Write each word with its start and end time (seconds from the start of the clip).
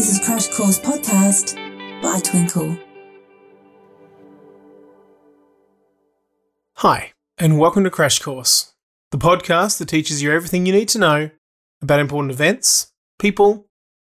This 0.00 0.18
is 0.18 0.26
Crash 0.26 0.48
Course 0.48 0.80
Podcast 0.80 1.56
by 2.00 2.20
Twinkl. 2.20 2.80
Hi, 6.76 7.12
and 7.36 7.58
welcome 7.58 7.84
to 7.84 7.90
Crash 7.90 8.18
Course, 8.18 8.72
the 9.10 9.18
podcast 9.18 9.76
that 9.76 9.88
teaches 9.90 10.22
you 10.22 10.32
everything 10.32 10.64
you 10.64 10.72
need 10.72 10.88
to 10.88 10.98
know 10.98 11.28
about 11.82 12.00
important 12.00 12.32
events, 12.32 12.94
people, 13.18 13.66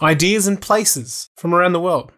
ideas, 0.00 0.46
and 0.46 0.62
places 0.62 1.30
from 1.36 1.52
around 1.52 1.72
the 1.72 1.80
world. 1.80 2.12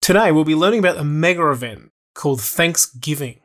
Today, 0.00 0.30
we'll 0.30 0.44
be 0.44 0.54
learning 0.54 0.78
about 0.78 0.98
a 0.98 1.04
mega 1.04 1.50
event 1.50 1.90
called 2.14 2.40
Thanksgiving. 2.40 3.40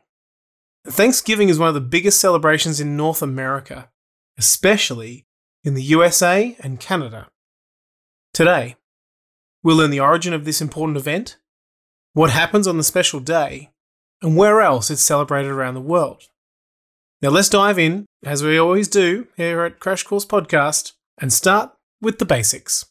Thanksgiving 0.86 1.48
is 1.48 1.58
one 1.58 1.66
of 1.66 1.74
the 1.74 1.80
biggest 1.80 2.20
celebrations 2.20 2.80
in 2.80 2.96
North 2.96 3.20
America, 3.20 3.90
especially 4.38 5.26
in 5.64 5.74
the 5.74 5.82
USA 5.82 6.56
and 6.60 6.78
Canada. 6.78 7.26
Today, 8.32 8.76
we'll 9.68 9.76
learn 9.76 9.90
the 9.90 10.00
origin 10.00 10.32
of 10.32 10.46
this 10.46 10.62
important 10.62 10.96
event, 10.96 11.36
what 12.14 12.30
happens 12.30 12.66
on 12.66 12.78
the 12.78 12.82
special 12.82 13.20
day, 13.20 13.68
and 14.22 14.34
where 14.34 14.62
else 14.62 14.90
it's 14.90 15.02
celebrated 15.02 15.50
around 15.50 15.74
the 15.74 15.80
world. 15.82 16.22
Now 17.20 17.28
let's 17.28 17.50
dive 17.50 17.78
in, 17.78 18.06
as 18.24 18.42
we 18.42 18.56
always 18.56 18.88
do 18.88 19.26
here 19.36 19.60
at 19.64 19.78
Crash 19.78 20.04
Course 20.04 20.24
Podcast, 20.24 20.92
and 21.20 21.30
start 21.30 21.70
with 22.00 22.18
the 22.18 22.24
basics. 22.24 22.86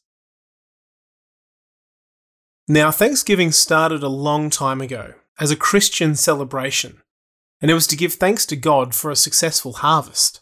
Now, 2.67 2.91
Thanksgiving 2.91 3.51
started 3.51 4.03
a 4.03 4.07
long 4.07 4.51
time 4.51 4.79
ago 4.79 5.15
as 5.39 5.49
a 5.49 5.55
Christian 5.55 6.13
celebration, 6.13 7.01
and 7.59 7.71
it 7.71 7.73
was 7.73 7.87
to 7.87 7.97
give 7.97 8.13
thanks 8.13 8.45
to 8.45 8.55
God 8.55 8.93
for 8.93 9.09
a 9.09 9.15
successful 9.15 9.73
harvest. 9.73 10.41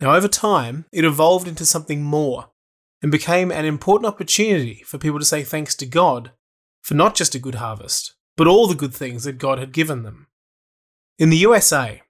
Now, 0.00 0.14
over 0.14 0.28
time, 0.28 0.84
it 0.92 1.04
evolved 1.04 1.48
into 1.48 1.66
something 1.66 2.00
more 2.00 2.51
and 3.02 3.10
became 3.10 3.50
an 3.50 3.64
important 3.64 4.06
opportunity 4.06 4.82
for 4.86 4.96
people 4.96 5.18
to 5.18 5.24
say 5.24 5.42
thanks 5.42 5.74
to 5.74 5.86
God 5.86 6.32
for 6.82 6.94
not 6.94 7.14
just 7.14 7.34
a 7.34 7.40
good 7.40 7.56
harvest, 7.56 8.14
but 8.36 8.46
all 8.46 8.66
the 8.66 8.74
good 8.74 8.94
things 8.94 9.24
that 9.24 9.38
God 9.38 9.58
had 9.58 9.72
given 9.72 10.02
them. 10.02 10.28
In 11.18 11.30
the 11.30 11.36
USA, 11.38 12.02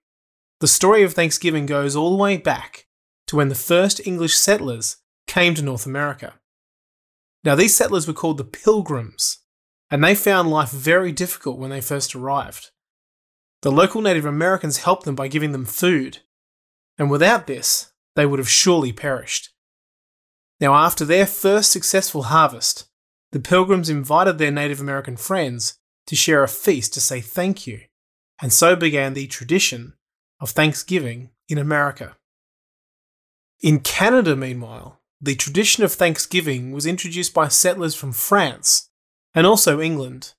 the 0.60 0.68
story 0.68 1.02
of 1.02 1.14
Thanksgiving 1.14 1.66
goes 1.66 1.96
all 1.96 2.10
the 2.10 2.22
way 2.22 2.36
back 2.36 2.86
to 3.26 3.36
when 3.36 3.48
the 3.48 3.54
first 3.54 4.06
English 4.06 4.34
settlers 4.34 4.98
came 5.26 5.54
to 5.54 5.62
North 5.62 5.86
America. 5.86 6.34
Now, 7.44 7.54
these 7.54 7.77
settlers 7.77 8.06
were 8.06 8.12
called 8.12 8.38
the 8.38 8.44
Pilgrims, 8.44 9.38
and 9.90 10.04
they 10.04 10.14
found 10.14 10.50
life 10.50 10.70
very 10.70 11.10
difficult 11.10 11.58
when 11.58 11.70
they 11.70 11.80
first 11.80 12.14
arrived. 12.14 12.70
The 13.62 13.72
local 13.72 14.00
Native 14.00 14.24
Americans 14.24 14.78
helped 14.78 15.04
them 15.04 15.14
by 15.14 15.28
giving 15.28 15.52
them 15.52 15.64
food, 15.64 16.18
and 16.98 17.10
without 17.10 17.46
this, 17.46 17.92
they 18.14 18.27
would 18.27 18.38
have 18.38 18.48
surely 18.48 18.92
perished. 18.92 19.52
Now, 20.62 20.77
after 20.77 21.05
their 21.05 21.27
first 21.27 21.72
successful 21.72 22.22
harvest, 22.22 22.88
the 23.32 23.41
Pilgrims 23.41 23.91
invited 23.91 24.38
their 24.38 24.52
Native 24.52 24.80
American 24.80 25.16
friends 25.16 25.77
to 26.06 26.14
share 26.14 26.44
a 26.44 26.48
feast 26.48 26.94
to 26.94 27.00
say 27.00 27.20
thank 27.20 27.66
you, 27.66 27.80
and 28.41 28.52
so 28.52 28.77
began 28.77 29.14
the 29.14 29.27
tradition 29.27 29.94
of 30.38 30.50
Thanksgiving 30.50 31.30
in 31.48 31.58
America. 31.58 32.16
In 33.60 33.80
Canada, 33.80 34.36
meanwhile, 34.36 35.00
the 35.20 35.34
tradition 35.34 35.83
of 35.83 35.92
Thanksgiving 35.92 36.70
was 36.70 36.86
introduced 36.86 37.34
by 37.34 37.48
settlers 37.48 37.96
from 37.96 38.12
France 38.12 38.88
and 39.34 39.44
also 39.44 39.80
England. 39.80 40.34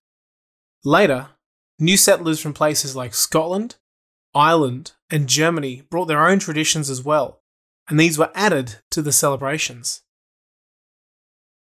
Later, 0.85 1.31
new 1.79 1.97
settlers 1.97 2.39
from 2.39 2.53
places 2.53 2.95
like 2.95 3.13
Scotland, 3.13 3.75
Ireland, 4.33 4.93
and 5.09 5.27
Germany 5.27 5.81
brought 5.89 6.05
their 6.05 6.25
own 6.25 6.39
traditions 6.39 6.89
as 6.89 7.03
well, 7.03 7.41
and 7.89 7.99
these 7.99 8.17
were 8.17 8.31
added 8.33 8.77
to 8.91 9.01
the 9.01 9.11
celebrations. 9.11 9.99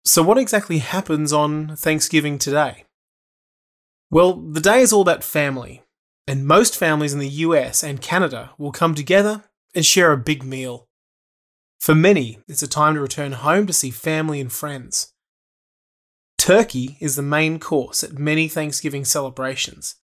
So, 0.04 0.22
what 0.22 0.38
exactly 0.38 0.78
happens 0.78 1.32
on 1.32 1.77
Thanksgiving 1.77 2.38
today? 2.38 2.84
Well, 4.10 4.34
the 4.34 4.60
day 4.60 4.81
is 4.81 4.92
all 4.92 5.03
about 5.03 5.22
family, 5.22 5.82
and 6.26 6.47
most 6.47 6.76
families 6.76 7.12
in 7.12 7.19
the 7.19 7.28
US 7.28 7.84
and 7.84 8.00
Canada 8.00 8.50
will 8.56 8.72
come 8.72 8.94
together 8.94 9.44
and 9.75 9.84
share 9.84 10.12
a 10.12 10.16
big 10.16 10.42
meal. 10.42 10.88
For 11.78 11.94
many, 11.94 12.38
it's 12.48 12.62
a 12.62 12.69
time 12.69 12.94
to 12.94 13.00
return 13.00 13.32
home 13.32 13.66
to 13.66 13.72
see 13.72 13.91
family 13.91 14.41
and 14.41 14.50
friends. 14.50 15.12
Turkey 16.38 16.97
is 17.00 17.16
the 17.16 17.22
main 17.22 17.59
course 17.59 18.03
at 18.03 18.19
many 18.19 18.48
Thanksgiving 18.48 19.04
celebrations, 19.04 19.97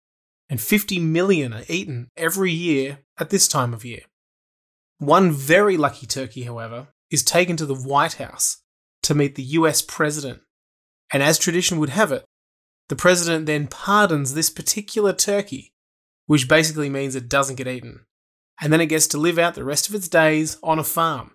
and 0.49 0.61
50 0.61 0.99
million 0.99 1.53
are 1.53 1.65
eaten 1.69 2.09
every 2.17 2.51
year 2.51 2.99
at 3.19 3.31
this 3.31 3.47
time 3.47 3.73
of 3.73 3.85
year. 3.85 4.03
One 4.99 5.31
very 5.31 5.77
lucky 5.77 6.07
turkey, 6.07 6.43
however, 6.43 6.89
is 7.11 7.23
taken 7.23 7.57
to 7.59 7.67
the 7.67 7.75
White 7.75 8.15
House 8.15 8.63
to 9.03 9.15
meet 9.15 9.35
the 9.35 9.43
US 9.43 9.83
president. 9.83 10.41
And 11.13 11.23
as 11.23 11.39
tradition 11.39 11.79
would 11.79 11.91
have 11.91 12.11
it, 12.13 12.25
the 12.89 12.97
president 12.97 13.45
then 13.47 13.69
pardons 13.69 14.35
this 14.35 14.51
particular 14.51 15.13
turkey, 15.13 15.73
which 16.27 16.49
basically 16.49 16.89
means 16.89 17.15
it 17.15 17.29
doesn't 17.29 17.55
get 17.57 17.69
eaten. 17.69 18.07
And 18.61 18.73
then 18.73 18.81
it 18.81 18.87
gets 18.87 19.07
to 19.09 19.19
live 19.19 19.39
out 19.39 19.55
the 19.55 19.65
rest 19.65 19.89
of 19.89 19.95
its 19.95 20.09
days 20.09 20.59
on 20.63 20.79
a 20.79 20.85
farm. 20.85 21.33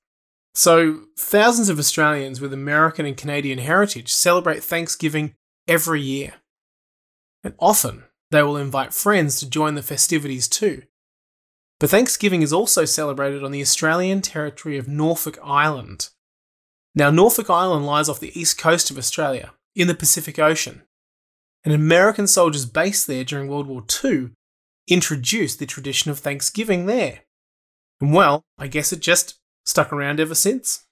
So, 0.53 1.01
thousands 1.17 1.69
of 1.69 1.79
Australians 1.79 2.41
with 2.41 2.53
American 2.53 3.05
and 3.05 3.15
Canadian 3.15 3.59
heritage 3.59 4.11
celebrate 4.11 4.63
Thanksgiving 4.63 5.35
every 5.67 6.01
year. 6.01 6.33
And 7.43 7.53
often, 7.59 8.05
they 8.31 8.43
will 8.43 8.57
invite 8.57 8.93
friends 8.93 9.39
to 9.39 9.49
join 9.49 9.75
the 9.75 9.81
festivities 9.81 10.47
too, 10.47 10.83
but 11.79 11.89
Thanksgiving 11.89 12.41
is 12.41 12.53
also 12.53 12.85
celebrated 12.85 13.43
on 13.43 13.51
the 13.51 13.61
Australian 13.61 14.21
territory 14.21 14.77
of 14.77 14.87
Norfolk 14.87 15.39
Island. 15.43 16.09
Now, 16.93 17.09
Norfolk 17.09 17.49
Island 17.49 17.85
lies 17.85 18.09
off 18.09 18.19
the 18.19 18.37
east 18.39 18.57
coast 18.57 18.91
of 18.91 18.97
Australia, 18.97 19.53
in 19.75 19.87
the 19.87 19.95
Pacific 19.95 20.37
Ocean. 20.37 20.83
And 21.63 21.73
American 21.73 22.27
soldiers 22.27 22.65
based 22.65 23.07
there 23.07 23.23
during 23.23 23.47
World 23.47 23.67
War 23.67 23.83
II 24.03 24.31
introduced 24.87 25.59
the 25.59 25.65
tradition 25.65 26.11
of 26.11 26.19
Thanksgiving 26.19 26.85
there. 26.85 27.21
And 28.01 28.13
well, 28.13 28.43
I 28.57 28.67
guess 28.67 28.91
it 28.91 28.99
just 28.99 29.39
stuck 29.65 29.93
around 29.93 30.19
ever 30.19 30.35
since. 30.35 30.85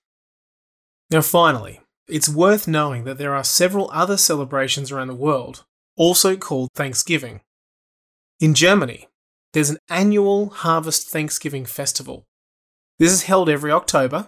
Now, 1.09 1.21
finally, 1.21 1.81
it's 2.07 2.29
worth 2.29 2.67
knowing 2.67 3.03
that 3.05 3.17
there 3.17 3.35
are 3.35 3.43
several 3.43 3.89
other 3.91 4.17
celebrations 4.17 4.91
around 4.91 5.07
the 5.07 5.15
world, 5.15 5.65
also 5.95 6.35
called 6.35 6.69
Thanksgiving. 6.75 7.41
In 8.39 8.53
Germany, 8.53 9.07
there's 9.57 9.71
an 9.71 9.79
annual 9.89 10.49
Harvest 10.49 11.07
Thanksgiving 11.07 11.65
Festival. 11.65 12.27
This 12.99 13.11
is 13.11 13.23
held 13.23 13.49
every 13.49 13.71
October, 13.71 14.27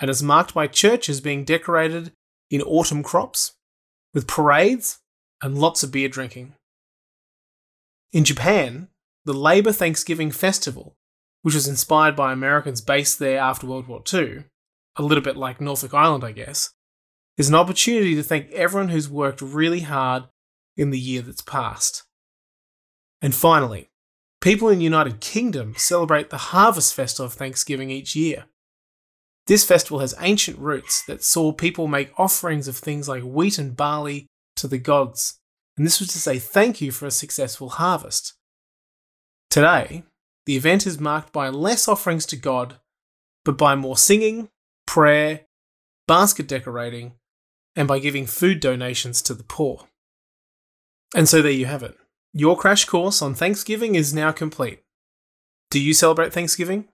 and 0.00 0.10
is 0.10 0.24
marked 0.24 0.54
by 0.54 0.66
churches 0.66 1.20
being 1.20 1.44
decorated 1.44 2.10
in 2.50 2.60
autumn 2.62 3.04
crops, 3.04 3.52
with 4.12 4.26
parades 4.26 4.98
and 5.40 5.56
lots 5.56 5.84
of 5.84 5.92
beer 5.92 6.08
drinking. 6.08 6.54
In 8.10 8.24
Japan, 8.24 8.88
the 9.24 9.32
Labour 9.32 9.70
Thanksgiving 9.70 10.32
Festival, 10.32 10.96
which 11.42 11.54
was 11.54 11.68
inspired 11.68 12.16
by 12.16 12.32
Americans 12.32 12.80
based 12.80 13.20
there 13.20 13.38
after 13.38 13.68
World 13.68 13.86
War 13.86 14.02
II, 14.12 14.46
a 14.96 15.02
little 15.04 15.22
bit 15.22 15.36
like 15.36 15.60
Norfolk 15.60 15.94
Island, 15.94 16.24
I 16.24 16.32
guess, 16.32 16.72
is 17.38 17.48
an 17.48 17.54
opportunity 17.54 18.16
to 18.16 18.22
thank 18.24 18.50
everyone 18.50 18.88
who's 18.88 19.08
worked 19.08 19.40
really 19.40 19.82
hard 19.82 20.24
in 20.76 20.90
the 20.90 20.98
year 20.98 21.22
that's 21.22 21.40
passed. 21.40 22.02
And 23.22 23.32
finally, 23.32 23.90
people 24.46 24.68
in 24.68 24.78
the 24.78 24.84
United 24.84 25.18
Kingdom 25.18 25.74
celebrate 25.76 26.30
the 26.30 26.36
Harvest 26.36 26.94
Festival 26.94 27.26
of 27.26 27.32
Thanksgiving 27.32 27.90
each 27.90 28.14
year. 28.14 28.44
This 29.48 29.64
festival 29.64 29.98
has 29.98 30.14
ancient 30.20 30.56
roots 30.60 31.02
that 31.06 31.24
saw 31.24 31.50
people 31.50 31.88
make 31.88 32.16
offerings 32.16 32.68
of 32.68 32.76
things 32.76 33.08
like 33.08 33.24
wheat 33.24 33.58
and 33.58 33.76
barley 33.76 34.28
to 34.54 34.68
the 34.68 34.78
gods, 34.78 35.40
and 35.76 35.84
this 35.84 35.98
was 35.98 36.10
to 36.10 36.20
say 36.20 36.38
thank 36.38 36.80
you 36.80 36.92
for 36.92 37.06
a 37.06 37.10
successful 37.10 37.70
harvest. 37.70 38.34
Today, 39.50 40.04
the 40.44 40.56
event 40.56 40.86
is 40.86 41.00
marked 41.00 41.32
by 41.32 41.48
less 41.48 41.88
offerings 41.88 42.24
to 42.26 42.36
God, 42.36 42.76
but 43.44 43.58
by 43.58 43.74
more 43.74 43.96
singing, 43.96 44.48
prayer, 44.86 45.40
basket 46.06 46.46
decorating, 46.46 47.14
and 47.74 47.88
by 47.88 47.98
giving 47.98 48.26
food 48.26 48.60
donations 48.60 49.22
to 49.22 49.34
the 49.34 49.42
poor. 49.42 49.88
And 51.16 51.28
so 51.28 51.42
there 51.42 51.50
you 51.50 51.66
have 51.66 51.82
it. 51.82 51.96
Your 52.38 52.54
crash 52.54 52.84
course 52.84 53.22
on 53.22 53.32
Thanksgiving 53.32 53.94
is 53.94 54.12
now 54.12 54.30
complete. 54.30 54.82
Do 55.70 55.80
you 55.80 55.94
celebrate 55.94 56.34
Thanksgiving? 56.34 56.84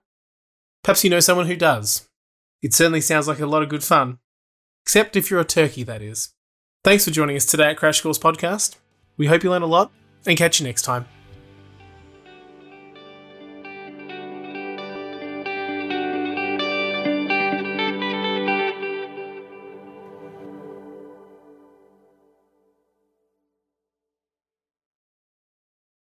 Perhaps 0.85 1.03
you 1.03 1.09
know 1.09 1.19
someone 1.19 1.47
who 1.47 1.57
does. 1.57 2.07
It 2.61 2.73
certainly 2.73 3.01
sounds 3.01 3.27
like 3.27 3.41
a 3.41 3.45
lot 3.45 3.61
of 3.61 3.67
good 3.67 3.83
fun. 3.83 4.19
Except 4.85 5.17
if 5.17 5.29
you're 5.29 5.41
a 5.41 5.43
turkey, 5.43 5.83
that 5.83 6.01
is. 6.01 6.29
Thanks 6.85 7.03
for 7.03 7.11
joining 7.11 7.35
us 7.35 7.45
today 7.45 7.71
at 7.71 7.77
Crash 7.77 7.99
Course 7.99 8.17
Podcast. 8.17 8.77
We 9.17 9.27
hope 9.27 9.43
you 9.43 9.49
learn 9.49 9.63
a 9.63 9.65
lot 9.65 9.91
and 10.25 10.37
catch 10.37 10.61
you 10.61 10.65
next 10.65 10.83
time. 10.83 11.07